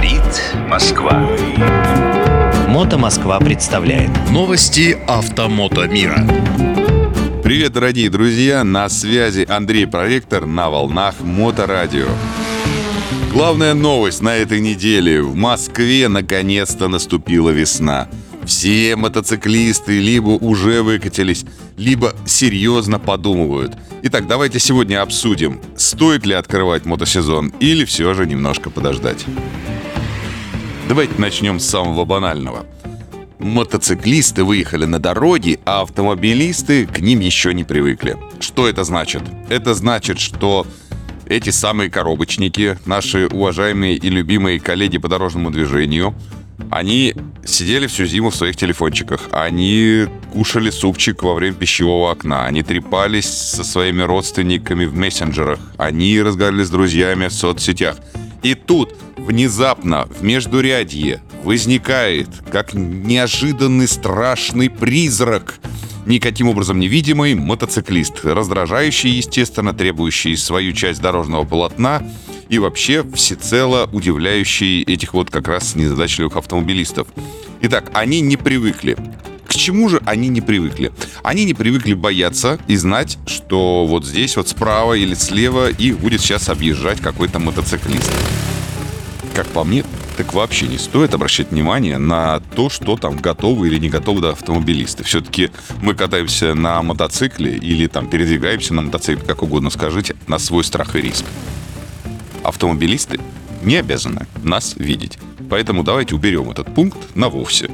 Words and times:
Говорит 0.00 0.42
Москва. 0.66 1.28
Мото 2.68 2.96
Москва 2.96 3.38
представляет 3.38 4.10
Новости 4.30 4.96
автомото 5.06 5.86
мира. 5.88 6.26
Привет, 7.44 7.74
дорогие 7.74 8.08
друзья! 8.08 8.64
На 8.64 8.88
связи 8.88 9.44
Андрей 9.46 9.86
Проректор 9.86 10.46
на 10.46 10.70
волнах 10.70 11.20
Моторадио. 11.20 12.08
Главная 13.30 13.74
новость 13.74 14.22
на 14.22 14.36
этой 14.36 14.60
неделе. 14.60 15.20
В 15.20 15.34
Москве 15.34 16.08
наконец-то 16.08 16.88
наступила 16.88 17.50
весна. 17.50 18.08
Все 18.46 18.96
мотоциклисты 18.96 20.00
либо 20.00 20.30
уже 20.30 20.82
выкатились, 20.82 21.44
либо 21.76 22.14
серьезно 22.24 22.98
подумывают. 22.98 23.76
Итак, 24.02 24.26
давайте 24.26 24.60
сегодня 24.60 25.02
обсудим, 25.02 25.60
стоит 25.76 26.24
ли 26.24 26.32
открывать 26.32 26.86
мотосезон 26.86 27.52
или 27.60 27.84
все 27.84 28.14
же 28.14 28.24
немножко 28.24 28.70
подождать. 28.70 29.26
Давайте 30.90 31.14
начнем 31.18 31.60
с 31.60 31.68
самого 31.68 32.04
банального. 32.04 32.66
Мотоциклисты 33.38 34.42
выехали 34.42 34.86
на 34.86 34.98
дороги, 34.98 35.60
а 35.64 35.82
автомобилисты 35.82 36.84
к 36.84 36.98
ним 36.98 37.20
еще 37.20 37.54
не 37.54 37.62
привыкли. 37.62 38.16
Что 38.40 38.66
это 38.66 38.82
значит? 38.82 39.22
Это 39.48 39.74
значит, 39.74 40.18
что 40.18 40.66
эти 41.26 41.50
самые 41.50 41.90
коробочники, 41.90 42.76
наши 42.86 43.28
уважаемые 43.28 43.98
и 43.98 44.10
любимые 44.10 44.58
коллеги 44.58 44.98
по 44.98 45.06
дорожному 45.06 45.52
движению, 45.52 46.12
они 46.72 47.14
сидели 47.44 47.86
всю 47.86 48.04
зиму 48.06 48.30
в 48.30 48.34
своих 48.34 48.56
телефончиках. 48.56 49.28
Они 49.30 50.06
кушали 50.32 50.70
супчик 50.70 51.22
во 51.22 51.34
время 51.34 51.54
пищевого 51.54 52.10
окна. 52.10 52.46
Они 52.46 52.64
трепались 52.64 53.28
со 53.28 53.62
своими 53.62 54.02
родственниками 54.02 54.86
в 54.86 54.96
мессенджерах. 54.96 55.60
Они 55.78 56.20
разговаривали 56.20 56.64
с 56.64 56.70
друзьями 56.70 57.28
в 57.28 57.32
соцсетях. 57.32 57.98
И 58.42 58.54
тут 58.54 58.96
внезапно 59.16 60.06
в 60.06 60.22
междурядье 60.22 61.22
возникает, 61.44 62.28
как 62.50 62.74
неожиданный 62.74 63.88
страшный 63.88 64.70
призрак– 64.70 65.58
никаким 66.06 66.48
образом 66.48 66.78
невидимый 66.78 67.34
мотоциклист, 67.34 68.24
раздражающий, 68.24 69.10
естественно, 69.10 69.72
требующий 69.72 70.36
свою 70.36 70.72
часть 70.72 71.00
дорожного 71.00 71.44
полотна 71.44 72.02
и 72.48 72.58
вообще 72.58 73.04
всецело 73.14 73.88
удивляющий 73.92 74.82
этих 74.82 75.14
вот 75.14 75.30
как 75.30 75.48
раз 75.48 75.74
незадачливых 75.76 76.36
автомобилистов. 76.36 77.06
Итак, 77.62 77.90
они 77.94 78.20
не 78.20 78.36
привыкли. 78.36 78.96
К 79.50 79.54
чему 79.56 79.88
же 79.88 80.00
они 80.06 80.28
не 80.28 80.40
привыкли? 80.40 80.92
Они 81.24 81.44
не 81.44 81.54
привыкли 81.54 81.94
бояться 81.94 82.60
и 82.68 82.76
знать, 82.76 83.18
что 83.26 83.84
вот 83.84 84.06
здесь 84.06 84.36
вот 84.36 84.48
справа 84.48 84.94
или 84.94 85.14
слева 85.14 85.68
их 85.70 85.98
будет 85.98 86.20
сейчас 86.20 86.48
объезжать 86.48 87.00
какой-то 87.00 87.40
мотоциклист. 87.40 88.12
Как 89.34 89.48
по 89.48 89.64
мне, 89.64 89.84
так 90.16 90.34
вообще 90.34 90.68
не 90.68 90.78
стоит 90.78 91.14
обращать 91.14 91.50
внимание 91.50 91.98
на 91.98 92.38
то, 92.54 92.70
что 92.70 92.96
там 92.96 93.16
готовы 93.16 93.66
или 93.66 93.78
не 93.78 93.88
готовы 93.88 94.20
да, 94.20 94.30
автомобилисты. 94.30 95.02
Все-таки 95.02 95.50
мы 95.82 95.94
катаемся 95.94 96.54
на 96.54 96.80
мотоцикле 96.80 97.56
или 97.56 97.88
там 97.88 98.08
передвигаемся 98.08 98.72
на 98.72 98.82
мотоцикле, 98.82 99.26
как 99.26 99.42
угодно 99.42 99.70
скажите, 99.70 100.14
на 100.28 100.38
свой 100.38 100.62
страх 100.62 100.94
и 100.94 101.00
риск. 101.00 101.24
Автомобилисты 102.44 103.18
не 103.64 103.74
обязаны 103.74 104.28
нас 104.44 104.76
видеть. 104.76 105.18
Поэтому 105.50 105.82
давайте 105.82 106.14
уберем 106.14 106.50
этот 106.50 106.72
пункт 106.72 107.16
на 107.16 107.28
вовсе. 107.28 107.68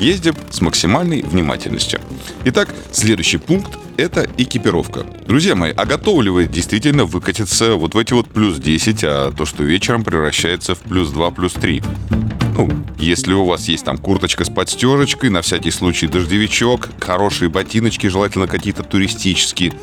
Ездим 0.00 0.34
с 0.50 0.62
максимальной 0.62 1.20
внимательностью. 1.20 2.00
Итак, 2.46 2.74
следующий 2.90 3.36
пункт– 3.36 3.78
это 3.98 4.26
экипировка. 4.38 5.04
Друзья 5.26 5.54
мои, 5.54 5.72
а 5.76 5.84
готовы 5.84 6.24
ли 6.24 6.30
вы 6.30 6.46
действительно 6.46 7.04
выкатиться 7.04 7.74
вот 7.74 7.94
в 7.94 7.98
эти 7.98 8.14
вот 8.14 8.26
плюс 8.26 8.56
10, 8.58 9.04
а 9.04 9.30
то, 9.30 9.44
что 9.44 9.62
вечером 9.62 10.02
превращается 10.02 10.74
в 10.74 10.78
плюс 10.78 11.10
2, 11.10 11.30
плюс 11.32 11.52
3? 11.52 11.82
Ну, 12.56 12.70
если 12.98 13.34
у 13.34 13.44
вас 13.44 13.68
есть 13.68 13.84
там 13.84 13.98
курточка 13.98 14.46
с 14.46 14.48
подстежечкой, 14.48 15.28
на 15.28 15.42
всякий 15.42 15.70
случай 15.70 16.06
дождевичок, 16.06 16.88
хорошие 16.98 17.50
ботиночки, 17.50 18.06
желательно 18.06 18.46
какие-то 18.46 18.82
туристические, 18.82 19.74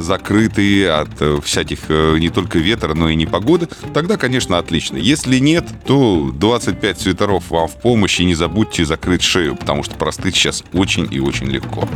закрытые 0.00 0.92
от 0.92 1.10
э, 1.20 1.40
всяких 1.42 1.78
э, 1.88 2.16
не 2.18 2.30
только 2.30 2.58
ветра, 2.58 2.94
но 2.94 3.08
и 3.08 3.14
непогоды, 3.14 3.68
тогда, 3.94 4.16
конечно, 4.16 4.58
отлично. 4.58 4.96
Если 4.96 5.38
нет, 5.38 5.66
то 5.84 6.30
25 6.34 7.00
свитеров 7.00 7.50
вам 7.50 7.68
в 7.68 7.76
помощь 7.80 8.20
и 8.20 8.24
не 8.24 8.34
забудьте 8.34 8.84
закрыть 8.84 9.22
шею, 9.22 9.56
потому 9.56 9.82
что 9.82 9.94
простыть 9.94 10.34
сейчас 10.34 10.64
очень 10.72 11.08
и 11.10 11.20
очень 11.20 11.46
легко. 11.46 11.88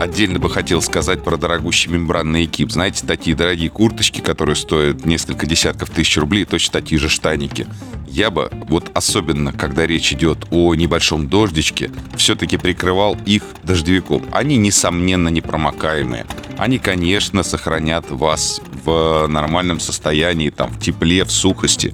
Отдельно 0.00 0.38
бы 0.38 0.48
хотел 0.48 0.80
сказать 0.80 1.24
про 1.24 1.36
дорогущий 1.36 1.90
мембранный 1.90 2.44
экип. 2.44 2.70
Знаете, 2.70 3.04
такие 3.04 3.34
дорогие 3.34 3.68
курточки, 3.68 4.20
которые 4.20 4.54
стоят 4.54 5.04
несколько 5.04 5.44
десятков 5.44 5.90
тысяч 5.90 6.16
рублей, 6.18 6.44
точно 6.44 6.72
такие 6.74 7.00
же 7.00 7.08
штаники. 7.08 7.66
Я 8.06 8.30
бы, 8.30 8.48
вот 8.68 8.90
особенно, 8.94 9.52
когда 9.52 9.86
речь 9.88 10.12
идет 10.12 10.46
о 10.50 10.74
небольшом 10.76 11.28
дождичке, 11.28 11.90
все-таки 12.16 12.56
прикрывал 12.56 13.16
их 13.26 13.42
дождевиком. 13.64 14.24
Они, 14.30 14.56
несомненно, 14.56 15.28
непромокаемые. 15.30 16.26
Они, 16.56 16.78
конечно, 16.78 17.42
сохранят 17.42 18.08
вас 18.10 18.60
в 18.84 19.26
нормальном 19.28 19.80
состоянии, 19.80 20.50
там, 20.50 20.70
в 20.70 20.80
тепле, 20.80 21.24
в 21.24 21.32
сухости. 21.32 21.92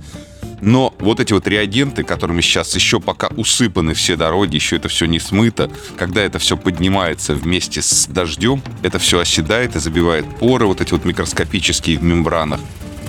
Но 0.64 0.94
вот 0.98 1.20
эти 1.20 1.34
вот 1.34 1.46
реагенты, 1.46 2.04
которыми 2.04 2.40
сейчас 2.40 2.74
еще 2.74 2.98
пока 2.98 3.28
усыпаны 3.36 3.92
все 3.92 4.16
дороги, 4.16 4.54
еще 4.54 4.76
это 4.76 4.88
все 4.88 5.04
не 5.04 5.20
смыто, 5.20 5.70
когда 5.98 6.22
это 6.22 6.38
все 6.38 6.56
поднимается 6.56 7.34
вместе 7.34 7.82
с 7.82 8.06
дождем, 8.06 8.62
это 8.82 8.98
все 8.98 9.20
оседает 9.20 9.76
и 9.76 9.78
забивает 9.78 10.24
поры, 10.38 10.64
вот 10.64 10.80
эти 10.80 10.92
вот 10.92 11.04
микроскопические 11.04 11.98
в 11.98 12.02
мембранах. 12.02 12.60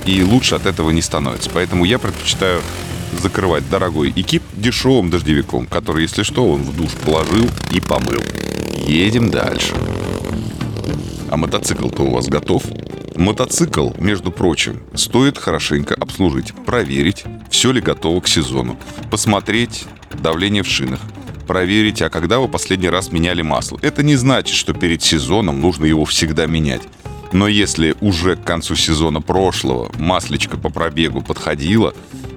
И 0.05 0.21
лучше 0.21 0.55
от 0.55 0.65
этого 0.65 0.89
не 0.91 1.01
становится. 1.01 1.49
Поэтому 1.49 1.85
я 1.85 1.97
предпочитаю 1.97 2.61
закрывать 3.21 3.67
дорогой 3.69 4.11
экип 4.13 4.43
дешевым 4.53 5.09
дождевиком, 5.09 5.65
который, 5.65 6.03
если 6.03 6.23
что, 6.23 6.51
он 6.51 6.61
в 6.63 6.75
душ 6.75 6.91
положил 7.05 7.49
и 7.71 7.79
помыл. 7.79 8.21
Едем 8.85 9.31
дальше. 9.31 9.73
А 11.31 11.37
мотоцикл-то 11.37 12.03
у 12.03 12.11
вас 12.11 12.27
готов? 12.27 12.63
Мотоцикл, 13.15 13.91
между 13.97 14.29
прочим, 14.29 14.81
стоит 14.93 15.37
хорошенько 15.37 15.95
обслужить, 15.95 16.53
проверить, 16.65 17.23
все 17.49 17.71
ли 17.71 17.79
готово 17.79 18.19
к 18.19 18.27
сезону, 18.27 18.77
посмотреть 19.09 19.85
давление 20.21 20.63
в 20.63 20.67
шинах, 20.67 20.99
проверить, 21.47 22.01
а 22.01 22.09
когда 22.09 22.39
вы 22.39 22.49
последний 22.49 22.89
раз 22.89 23.13
меняли 23.13 23.41
масло. 23.41 23.79
Это 23.81 24.03
не 24.03 24.17
значит, 24.17 24.55
что 24.55 24.73
перед 24.73 25.01
сезоном 25.01 25.61
нужно 25.61 25.85
его 25.85 26.03
всегда 26.03 26.45
менять. 26.45 26.81
Но 27.31 27.47
если 27.47 27.95
уже 28.01 28.35
к 28.35 28.43
концу 28.43 28.75
сезона 28.75 29.21
прошлого 29.21 29.91
маслечко 29.97 30.57
по 30.57 30.69
пробегу 30.69 31.21
подходило, 31.21 31.93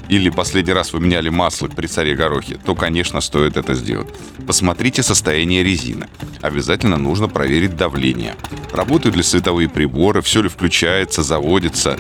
или 0.08 0.30
последний 0.30 0.72
раз 0.72 0.92
вы 0.92 1.00
меняли 1.00 1.28
масло 1.28 1.68
при 1.68 1.86
царе 1.86 2.14
горохе, 2.14 2.58
то, 2.64 2.74
конечно, 2.74 3.20
стоит 3.20 3.56
это 3.56 3.74
сделать. 3.74 4.08
Посмотрите 4.46 5.02
состояние 5.02 5.62
резины. 5.62 6.08
Обязательно 6.40 6.96
нужно 6.96 7.28
проверить 7.28 7.76
давление. 7.76 8.34
Работают 8.72 9.16
ли 9.16 9.22
световые 9.22 9.68
приборы, 9.68 10.22
все 10.22 10.42
ли 10.42 10.48
включается, 10.48 11.22
заводится. 11.22 11.98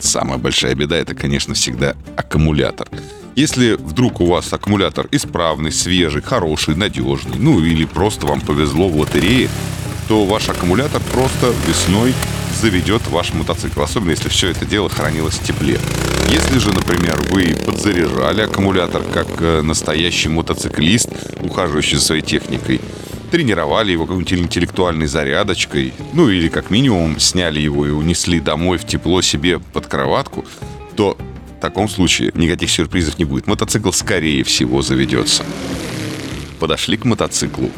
Самая 0.00 0.38
большая 0.38 0.74
беда 0.74 0.96
это, 0.96 1.14
конечно, 1.14 1.54
всегда 1.54 1.96
аккумулятор. 2.16 2.88
Если 3.36 3.72
вдруг 3.74 4.20
у 4.20 4.26
вас 4.26 4.52
аккумулятор 4.52 5.08
исправный, 5.10 5.72
свежий, 5.72 6.20
хороший, 6.20 6.76
надежный, 6.76 7.38
ну 7.38 7.60
или 7.60 7.84
просто 7.84 8.26
вам 8.26 8.40
повезло 8.40 8.88
в 8.88 8.96
лотерее, 8.96 9.48
то 10.08 10.24
ваш 10.24 10.48
аккумулятор 10.48 11.00
просто 11.12 11.52
весной 11.66 12.14
заведет 12.60 13.06
ваш 13.08 13.32
мотоцикл, 13.32 13.80
особенно 13.80 14.10
если 14.10 14.28
все 14.28 14.50
это 14.50 14.66
дело 14.66 14.90
хранилось 14.90 15.36
в 15.36 15.42
тепле. 15.42 15.78
Если 16.28 16.58
же, 16.58 16.72
например, 16.72 17.18
вы 17.30 17.56
подзаряжали 17.56 18.42
аккумулятор 18.42 19.02
как 19.02 19.28
э, 19.40 19.62
настоящий 19.62 20.28
мотоциклист, 20.28 21.08
ухаживающий 21.40 21.96
за 21.96 22.04
своей 22.04 22.22
техникой, 22.22 22.82
тренировали 23.30 23.92
его 23.92 24.04
какой-нибудь 24.04 24.32
интеллектуальной 24.34 25.06
зарядочкой, 25.06 25.94
ну 26.12 26.28
или 26.28 26.48
как 26.48 26.70
минимум 26.70 27.18
сняли 27.18 27.60
его 27.60 27.86
и 27.86 27.90
унесли 27.90 28.40
домой 28.40 28.76
в 28.76 28.86
тепло 28.86 29.22
себе 29.22 29.58
под 29.58 29.86
кроватку, 29.86 30.44
то 30.96 31.16
в 31.56 31.60
таком 31.62 31.88
случае 31.88 32.30
никаких 32.34 32.70
сюрпризов 32.70 33.18
не 33.18 33.24
будет. 33.24 33.46
Мотоцикл 33.46 33.90
скорее 33.90 34.44
всего 34.44 34.82
заведется. 34.82 35.44
Подошли 36.58 36.98
к 36.98 37.06
мотоциклу 37.06 37.70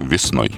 весной 0.00 0.52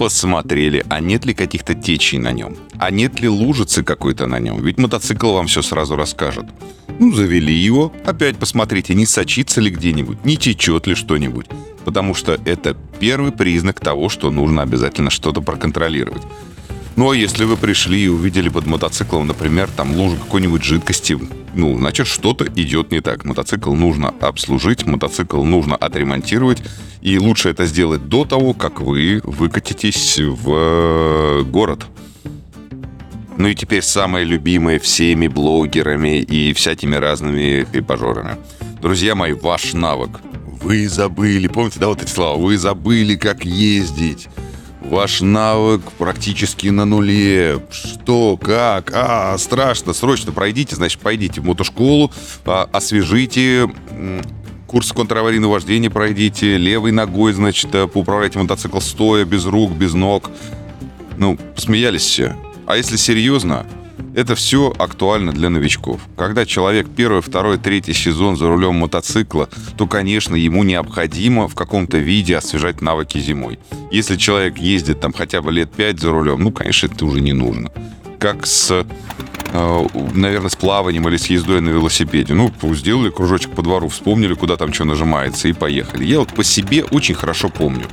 посмотрели, 0.00 0.82
а 0.88 0.98
нет 1.00 1.26
ли 1.26 1.34
каких-то 1.34 1.74
течей 1.74 2.18
на 2.18 2.32
нем, 2.32 2.56
а 2.78 2.90
нет 2.90 3.20
ли 3.20 3.28
лужицы 3.28 3.82
какой-то 3.82 4.26
на 4.26 4.38
нем, 4.38 4.64
ведь 4.64 4.78
мотоцикл 4.78 5.34
вам 5.34 5.46
все 5.46 5.60
сразу 5.60 5.94
расскажет. 5.94 6.46
Ну, 6.98 7.12
завели 7.12 7.52
его, 7.52 7.92
опять 8.06 8.38
посмотрите, 8.38 8.94
не 8.94 9.04
сочится 9.04 9.60
ли 9.60 9.70
где-нибудь, 9.70 10.24
не 10.24 10.38
течет 10.38 10.86
ли 10.86 10.94
что-нибудь, 10.94 11.48
потому 11.84 12.14
что 12.14 12.40
это 12.46 12.74
первый 12.98 13.30
признак 13.30 13.80
того, 13.80 14.08
что 14.08 14.30
нужно 14.30 14.62
обязательно 14.62 15.10
что-то 15.10 15.42
проконтролировать. 15.42 16.22
Ну, 16.96 17.10
а 17.10 17.16
если 17.16 17.44
вы 17.44 17.56
пришли 17.56 18.04
и 18.04 18.08
увидели 18.08 18.48
под 18.48 18.66
мотоциклом, 18.66 19.26
например, 19.26 19.68
там 19.74 19.94
лужу 19.94 20.16
какой-нибудь 20.16 20.62
жидкости, 20.62 21.18
ну, 21.54 21.78
значит, 21.78 22.06
что-то 22.06 22.44
идет 22.44 22.90
не 22.90 23.00
так. 23.00 23.24
Мотоцикл 23.24 23.74
нужно 23.74 24.14
обслужить, 24.20 24.86
мотоцикл 24.86 25.42
нужно 25.42 25.76
отремонтировать, 25.76 26.62
и 27.00 27.18
лучше 27.18 27.48
это 27.48 27.66
сделать 27.66 28.08
до 28.08 28.24
того, 28.24 28.52
как 28.54 28.80
вы 28.80 29.20
выкатитесь 29.24 30.18
в 30.18 30.50
э, 30.52 31.42
город. 31.44 31.86
Ну 33.38 33.48
и 33.48 33.54
теперь 33.54 33.82
самое 33.82 34.26
любимое 34.26 34.78
всеми 34.78 35.26
блогерами 35.26 36.20
и 36.20 36.52
всякими 36.52 36.96
разными 36.96 37.66
крепажерами. 37.70 38.36
Друзья 38.82 39.14
мои, 39.14 39.32
ваш 39.32 39.72
навык. 39.72 40.20
Вы 40.62 40.88
забыли, 40.88 41.48
помните, 41.48 41.80
да, 41.80 41.88
вот 41.88 42.02
эти 42.02 42.10
слова? 42.10 42.36
Вы 42.36 42.58
забыли, 42.58 43.16
как 43.16 43.44
ездить. 43.46 44.28
Ваш 44.90 45.20
навык 45.20 45.82
практически 45.98 46.66
на 46.66 46.84
нуле. 46.84 47.60
Что, 47.70 48.36
как? 48.36 48.90
А, 48.92 49.38
страшно, 49.38 49.92
срочно 49.92 50.32
пройдите, 50.32 50.74
значит, 50.74 50.98
пойдите 50.98 51.40
в 51.40 51.44
мотошколу, 51.44 52.10
а, 52.44 52.68
освежите 52.72 53.70
курс 54.66 54.92
контраварийного 54.92 55.52
вождения 55.52 55.90
пройдите, 55.90 56.56
левой 56.56 56.90
ногой, 56.90 57.32
значит, 57.32 57.72
э, 57.74 57.86
поуправляйте 57.86 58.38
мотоцикл 58.40 58.80
стоя, 58.80 59.24
без 59.24 59.44
рук, 59.46 59.70
без 59.72 59.94
ног. 59.94 60.28
Ну, 61.18 61.38
посмеялись 61.54 62.02
все. 62.02 62.36
А 62.66 62.76
если 62.76 62.96
серьезно, 62.96 63.66
это 64.14 64.34
все 64.34 64.72
актуально 64.78 65.32
для 65.32 65.50
новичков. 65.50 66.00
Когда 66.16 66.46
человек 66.46 66.86
первый, 66.94 67.22
второй, 67.22 67.58
третий 67.58 67.92
сезон 67.92 68.36
за 68.36 68.48
рулем 68.48 68.76
мотоцикла, 68.76 69.48
то, 69.76 69.86
конечно, 69.86 70.34
ему 70.34 70.62
необходимо 70.64 71.48
в 71.48 71.54
каком-то 71.54 71.98
виде 71.98 72.36
освежать 72.36 72.80
навыки 72.80 73.18
зимой. 73.18 73.58
Если 73.90 74.16
человек 74.16 74.58
ездит 74.58 75.00
там 75.00 75.12
хотя 75.12 75.42
бы 75.42 75.52
лет 75.52 75.70
пять 75.72 76.00
за 76.00 76.10
рулем, 76.10 76.42
ну, 76.42 76.52
конечно, 76.52 76.86
это 76.86 77.04
уже 77.04 77.20
не 77.20 77.32
нужно. 77.32 77.70
Как 78.18 78.46
с 78.46 78.84
э, 79.52 79.86
наверное, 80.14 80.50
с 80.50 80.56
плаванием 80.56 81.08
или 81.08 81.16
с 81.16 81.26
ездой 81.26 81.60
на 81.60 81.70
велосипеде. 81.70 82.34
Ну, 82.34 82.52
сделали 82.74 83.10
кружочек 83.10 83.52
по 83.52 83.62
двору, 83.62 83.88
вспомнили, 83.88 84.34
куда 84.34 84.56
там 84.56 84.72
что 84.72 84.84
нажимается, 84.84 85.48
и 85.48 85.52
поехали. 85.52 86.04
Я 86.04 86.20
вот 86.20 86.32
по 86.32 86.44
себе 86.44 86.84
очень 86.84 87.14
хорошо 87.14 87.48
помню 87.48 87.86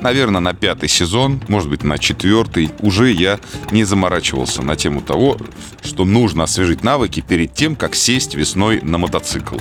наверное, 0.00 0.40
на 0.40 0.54
пятый 0.54 0.88
сезон, 0.88 1.42
может 1.48 1.68
быть, 1.68 1.82
на 1.82 1.98
четвертый, 1.98 2.70
уже 2.80 3.10
я 3.10 3.38
не 3.70 3.84
заморачивался 3.84 4.62
на 4.62 4.76
тему 4.76 5.00
того, 5.00 5.38
что 5.82 6.04
нужно 6.04 6.44
освежить 6.44 6.84
навыки 6.84 7.24
перед 7.26 7.54
тем, 7.54 7.76
как 7.76 7.94
сесть 7.94 8.34
весной 8.34 8.80
на 8.82 8.98
мотоцикл. 8.98 9.56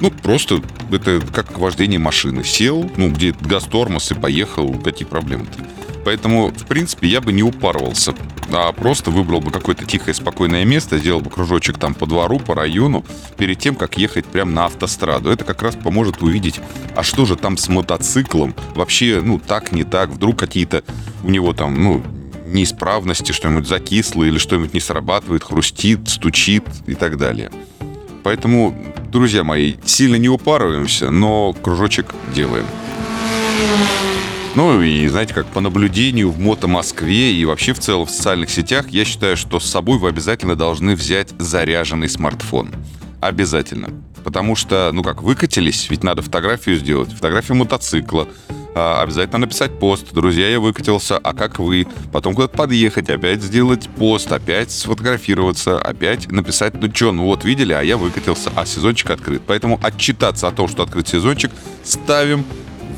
Ну, 0.00 0.10
просто 0.10 0.62
это 0.90 1.20
как 1.32 1.58
вождение 1.58 1.98
машины. 1.98 2.44
Сел, 2.44 2.90
ну, 2.96 3.10
где 3.10 3.32
газ-тормоз 3.32 4.10
и 4.10 4.14
поехал, 4.14 4.74
какие 4.78 5.06
проблемы-то. 5.06 5.64
Поэтому, 6.04 6.48
в 6.48 6.66
принципе, 6.66 7.08
я 7.08 7.20
бы 7.20 7.32
не 7.32 7.42
упарывался, 7.42 8.14
а 8.52 8.70
просто 8.72 9.10
выбрал 9.10 9.40
бы 9.40 9.50
какое-то 9.50 9.84
тихое, 9.84 10.14
спокойное 10.14 10.64
место, 10.64 10.98
сделал 10.98 11.20
бы 11.20 11.30
кружочек 11.30 11.78
там 11.78 11.94
по 11.94 12.06
двору, 12.06 12.38
по 12.38 12.54
району, 12.54 13.04
перед 13.36 13.58
тем, 13.58 13.74
как 13.74 13.98
ехать 13.98 14.24
прямо 14.24 14.52
на 14.52 14.64
автостраду. 14.66 15.30
Это 15.30 15.44
как 15.44 15.62
раз 15.62 15.74
поможет 15.74 16.22
увидеть, 16.22 16.60
а 16.94 17.02
что 17.02 17.24
же 17.24 17.34
там 17.34 17.56
с 17.56 17.68
мотоциклом? 17.68 18.54
Вообще, 18.76 19.20
ну, 19.20 19.40
так, 19.40 19.72
не 19.72 19.82
так, 19.82 20.10
вдруг 20.10 20.38
какие-то 20.38 20.84
у 21.24 21.30
него 21.30 21.52
там, 21.54 21.82
ну, 21.82 22.04
неисправности, 22.46 23.32
что-нибудь 23.32 23.66
закисло 23.66 24.22
или 24.22 24.38
что-нибудь 24.38 24.74
не 24.74 24.80
срабатывает, 24.80 25.42
хрустит, 25.42 26.08
стучит 26.08 26.64
и 26.86 26.94
так 26.94 27.18
далее. 27.18 27.50
Поэтому, 28.26 28.74
друзья 29.12 29.44
мои, 29.44 29.74
сильно 29.84 30.16
не 30.16 30.28
упарываемся, 30.28 31.12
но 31.12 31.52
кружочек 31.52 32.12
делаем. 32.34 32.66
Ну 34.56 34.82
и, 34.82 35.06
знаете, 35.06 35.32
как 35.32 35.46
по 35.46 35.60
наблюдению 35.60 36.32
в 36.32 36.40
Мото 36.40 36.66
Москве 36.66 37.32
и 37.32 37.44
вообще 37.44 37.72
в 37.72 37.78
целом 37.78 38.04
в 38.04 38.10
социальных 38.10 38.50
сетях, 38.50 38.86
я 38.90 39.04
считаю, 39.04 39.36
что 39.36 39.60
с 39.60 39.70
собой 39.70 40.00
вы 40.00 40.08
обязательно 40.08 40.56
должны 40.56 40.96
взять 40.96 41.28
заряженный 41.38 42.08
смартфон. 42.08 42.72
Обязательно. 43.20 43.90
Потому 44.24 44.56
что, 44.56 44.90
ну 44.92 45.04
как, 45.04 45.22
выкатились, 45.22 45.88
ведь 45.88 46.02
надо 46.02 46.22
фотографию 46.22 46.78
сделать, 46.78 47.12
фотографию 47.12 47.58
мотоцикла, 47.58 48.26
обязательно 48.76 49.38
написать 49.38 49.78
пост. 49.78 50.12
Друзья, 50.12 50.48
я 50.48 50.60
выкатился, 50.60 51.16
а 51.16 51.32
как 51.32 51.58
вы? 51.58 51.86
Потом 52.12 52.34
куда-то 52.34 52.56
подъехать, 52.56 53.08
опять 53.08 53.42
сделать 53.42 53.88
пост, 53.88 54.30
опять 54.30 54.70
сфотографироваться, 54.70 55.80
опять 55.80 56.30
написать, 56.30 56.74
ну 56.74 56.90
что, 56.94 57.12
ну 57.12 57.24
вот 57.24 57.44
видели, 57.44 57.72
а 57.72 57.80
я 57.80 57.96
выкатился, 57.96 58.52
а 58.54 58.66
сезончик 58.66 59.10
открыт. 59.10 59.42
Поэтому 59.46 59.80
отчитаться 59.82 60.48
о 60.48 60.52
том, 60.52 60.68
что 60.68 60.82
открыт 60.82 61.08
сезончик, 61.08 61.50
ставим 61.84 62.44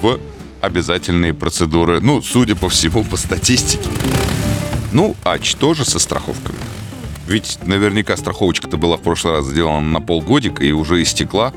в 0.03 0.19
обязательные 0.61 1.33
процедуры. 1.33 2.01
Ну, 2.01 2.23
судя 2.23 2.57
по 2.57 2.69
всему, 2.69 3.05
по 3.05 3.17
статистике. 3.17 3.89
Ну, 4.93 5.15
а 5.23 5.39
что 5.41 5.75
же 5.75 5.85
со 5.85 6.01
страховками? 6.01 6.59
Ведь 7.29 7.59
наверняка 7.65 8.17
страховочка-то 8.17 8.79
была 8.79 8.97
в 8.97 9.03
прошлый 9.03 9.35
раз 9.35 9.47
сделана 9.47 9.81
на 9.83 10.01
полгодика 10.01 10.65
и 10.65 10.73
уже 10.73 11.03
истекла. 11.03 11.53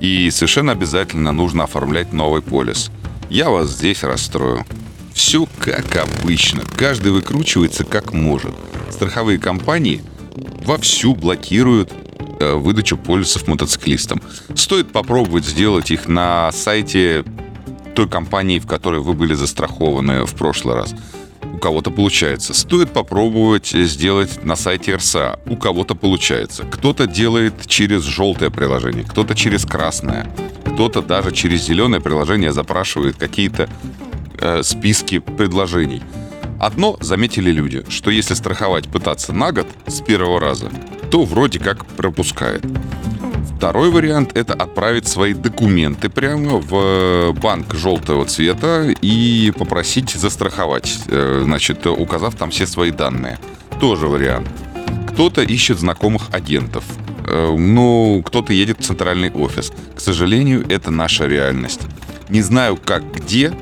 И 0.00 0.30
совершенно 0.30 0.72
обязательно 0.72 1.32
нужно 1.32 1.64
оформлять 1.64 2.12
новый 2.12 2.42
полис. 2.42 2.90
Я 3.32 3.48
вас 3.48 3.70
здесь 3.70 4.02
расстрою. 4.02 4.66
Все 5.14 5.48
как 5.58 5.96
обычно. 5.96 6.64
Каждый 6.76 7.12
выкручивается 7.12 7.82
как 7.82 8.12
может. 8.12 8.52
Страховые 8.90 9.38
компании 9.38 10.02
вовсю 10.66 11.14
блокируют 11.14 11.90
э, 12.40 12.52
выдачу 12.52 12.98
полисов 12.98 13.48
мотоциклистам. 13.48 14.20
Стоит 14.54 14.92
попробовать 14.92 15.46
сделать 15.46 15.90
их 15.90 16.08
на 16.08 16.52
сайте 16.52 17.24
той 17.94 18.06
компании, 18.06 18.58
в 18.58 18.66
которой 18.66 19.00
вы 19.00 19.14
были 19.14 19.32
застрахованы 19.32 20.26
в 20.26 20.34
прошлый 20.34 20.74
раз. 20.74 20.94
У 21.54 21.56
кого-то 21.56 21.90
получается. 21.90 22.52
Стоит 22.52 22.92
попробовать 22.92 23.68
сделать 23.68 24.44
на 24.44 24.56
сайте 24.56 24.96
РСА. 24.96 25.40
У 25.46 25.56
кого-то 25.56 25.94
получается. 25.94 26.64
Кто-то 26.64 27.06
делает 27.06 27.66
через 27.66 28.02
желтое 28.02 28.50
приложение, 28.50 29.04
кто-то 29.04 29.34
через 29.34 29.64
красное, 29.64 30.30
кто-то 30.72 31.02
даже 31.02 31.32
через 31.32 31.64
зеленое 31.64 32.00
приложение 32.00 32.52
запрашивает 32.52 33.16
какие-то 33.16 33.68
э, 34.38 34.62
списки 34.62 35.18
предложений. 35.18 36.02
Одно 36.58 36.96
заметили 37.00 37.50
люди, 37.50 37.84
что 37.88 38.10
если 38.10 38.34
страховать 38.34 38.88
пытаться 38.88 39.32
на 39.32 39.52
год 39.52 39.66
с 39.86 40.00
первого 40.00 40.40
раза, 40.40 40.70
то 41.10 41.24
вроде 41.24 41.58
как 41.58 41.84
пропускает. 41.84 42.64
Второй 43.56 43.90
вариант– 43.90 44.30
это 44.34 44.54
отправить 44.54 45.06
свои 45.06 45.34
документы 45.34 46.08
прямо 46.08 46.58
в 46.58 46.74
э, 46.74 47.32
банк 47.32 47.74
желтого 47.74 48.24
цвета 48.24 48.88
и 49.02 49.52
попросить 49.56 50.10
застраховать, 50.10 50.98
э, 51.08 51.42
значит, 51.44 51.86
указав 51.86 52.34
там 52.34 52.50
все 52.50 52.66
свои 52.66 52.90
данные. 52.90 53.38
Тоже 53.80 54.06
вариант. 54.06 54.48
Кто-то 55.12 55.42
ищет 55.42 55.78
знакомых 55.78 56.22
агентов. 56.32 56.84
Э, 57.26 57.54
ну, 57.56 58.22
кто-то 58.24 58.52
едет 58.52 58.80
в 58.80 58.84
центральный 58.84 59.30
офис. 59.30 59.72
К 59.94 60.00
сожалению, 60.00 60.64
это 60.68 60.90
наша 60.90 61.26
реальность. 61.26 61.80
Не 62.28 62.42
знаю, 62.42 62.76
как 62.76 63.04
где, 63.12 63.52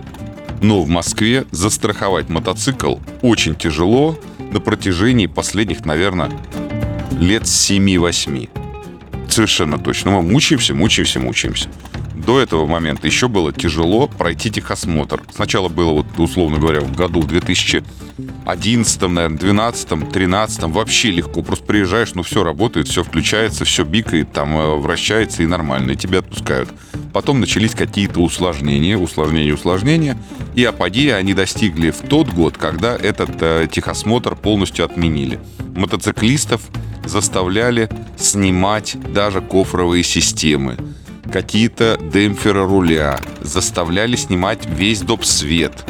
но 0.62 0.82
в 0.82 0.88
Москве 0.88 1.44
застраховать 1.50 2.28
мотоцикл 2.28 2.96
очень 3.22 3.54
тяжело 3.54 4.18
на 4.52 4.60
протяжении 4.60 5.26
последних, 5.26 5.84
наверное, 5.84 6.30
лет 7.18 7.42
7-8. 7.42 8.48
Совершенно 9.28 9.78
точно. 9.78 10.10
Мы 10.12 10.22
мучаемся, 10.22 10.74
мучаемся, 10.74 11.20
мучаемся. 11.20 11.68
До 12.24 12.38
этого 12.38 12.66
момента 12.66 13.06
еще 13.06 13.28
было 13.28 13.52
тяжело 13.52 14.06
пройти 14.06 14.50
техосмотр. 14.50 15.22
Сначала 15.34 15.68
было, 15.68 15.92
вот, 15.92 16.06
условно 16.18 16.58
говоря, 16.58 16.80
в 16.80 16.94
году 16.94 17.20
в 17.20 17.26
2011, 17.26 19.02
наверное, 19.02 19.38
12, 19.38 20.10
13 20.12 20.62
вообще 20.64 21.10
легко. 21.10 21.42
Просто 21.42 21.64
приезжаешь, 21.64 22.14
ну 22.14 22.22
все 22.22 22.44
работает, 22.44 22.88
все 22.88 23.02
включается, 23.02 23.64
все 23.64 23.84
бикает, 23.84 24.32
там 24.32 24.54
э, 24.56 24.76
вращается 24.76 25.42
и 25.42 25.46
нормально, 25.46 25.92
и 25.92 25.96
тебя 25.96 26.18
отпускают. 26.18 26.68
Потом 27.14 27.40
начались 27.40 27.74
какие-то 27.74 28.20
усложнения, 28.20 28.98
усложнения, 28.98 29.54
усложнения. 29.54 30.18
И 30.54 30.64
апогея 30.64 31.16
они 31.16 31.32
достигли 31.32 31.90
в 31.90 32.00
тот 32.00 32.28
год, 32.28 32.58
когда 32.58 32.96
этот 32.96 33.30
э, 33.40 33.66
техосмотр 33.70 34.36
полностью 34.36 34.84
отменили. 34.84 35.40
Мотоциклистов 35.74 36.60
заставляли 37.04 37.88
снимать 38.18 38.96
даже 39.12 39.40
кофровые 39.40 40.04
системы, 40.04 40.76
какие-то 41.30 41.98
демпферы 42.00 42.66
руля, 42.66 43.20
заставляли 43.40 44.16
снимать 44.16 44.66
весь 44.66 45.00
доп. 45.00 45.24
свет, 45.24 45.84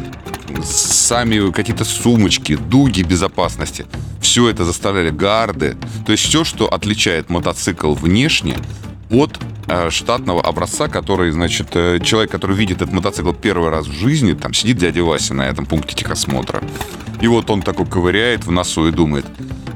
сами 0.62 1.50
какие-то 1.52 1.84
сумочки, 1.84 2.56
дуги 2.56 3.02
безопасности. 3.02 3.86
Все 4.20 4.48
это 4.48 4.64
заставляли 4.64 5.10
гарды. 5.10 5.76
То 6.06 6.12
есть 6.12 6.24
все, 6.24 6.44
что 6.44 6.68
отличает 6.68 7.30
мотоцикл 7.30 7.94
внешне 7.94 8.56
от 9.10 9.38
э, 9.66 9.90
штатного 9.90 10.40
образца, 10.40 10.88
который, 10.88 11.30
значит, 11.32 11.68
э, 11.74 11.98
человек, 12.00 12.30
который 12.30 12.56
видит 12.56 12.76
этот 12.76 12.92
мотоцикл 12.92 13.32
первый 13.32 13.70
раз 13.70 13.86
в 13.86 13.92
жизни, 13.92 14.34
там 14.34 14.54
сидит 14.54 14.78
дядя 14.78 15.02
Вася 15.02 15.34
на 15.34 15.42
этом 15.42 15.66
пункте 15.66 15.96
техосмотра. 15.96 16.62
И 17.20 17.26
вот 17.26 17.50
он 17.50 17.62
такой 17.62 17.86
ковыряет 17.86 18.44
в 18.44 18.50
носу 18.50 18.88
и 18.88 18.92
думает, 18.92 19.26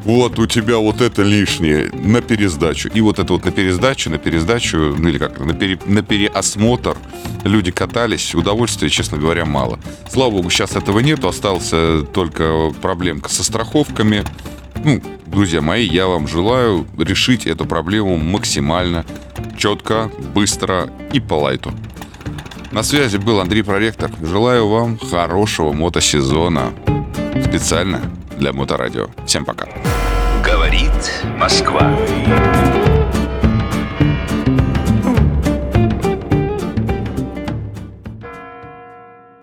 вот 0.04 0.38
у 0.38 0.46
тебя 0.46 0.78
вот 0.78 1.00
это 1.00 1.22
лишнее 1.22 1.90
на 1.92 2.20
пересдачу. 2.20 2.88
И 2.88 3.00
вот 3.00 3.18
это 3.18 3.32
вот 3.32 3.44
на 3.44 3.50
пересдачу, 3.50 4.10
на 4.10 4.18
пересдачу, 4.18 4.94
ну 4.98 5.08
или 5.08 5.18
как, 5.18 5.40
на, 5.40 5.54
пере, 5.54 5.78
на 5.86 6.02
переосмотр 6.02 6.96
люди 7.44 7.70
катались. 7.70 8.34
Удовольствия, 8.34 8.90
честно 8.90 9.18
говоря, 9.18 9.44
мало. 9.44 9.78
Слава 10.10 10.30
богу, 10.30 10.50
сейчас 10.50 10.76
этого 10.76 11.00
нету. 11.00 11.28
Остался 11.28 12.02
только 12.02 12.72
проблемка 12.82 13.30
со 13.30 13.42
страховками. 13.42 14.24
Ну, 14.84 15.00
друзья 15.26 15.62
мои, 15.62 15.86
я 15.86 16.06
вам 16.06 16.28
желаю 16.28 16.86
решить 16.98 17.46
эту 17.46 17.64
проблему 17.64 18.16
максимально 18.16 19.06
четко, 19.56 20.10
быстро 20.34 20.90
и 21.12 21.20
по 21.20 21.34
лайту. 21.34 21.72
На 22.72 22.82
связи 22.82 23.16
был 23.16 23.40
Андрей 23.40 23.62
Проректор. 23.62 24.10
Желаю 24.20 24.68
вам 24.68 24.98
хорошего 24.98 25.72
мотосезона. 25.72 26.72
Специально 27.48 28.02
для 28.36 28.52
Моторадио. 28.52 29.08
Всем 29.26 29.44
пока. 29.44 29.68
Говорит 30.74 31.22
Москва. 31.38 32.83